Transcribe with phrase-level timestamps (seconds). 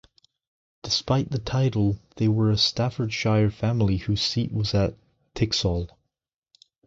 [0.81, 4.95] Despite the title they were a Staffordshire family whose seat was at
[5.35, 5.89] Tixall.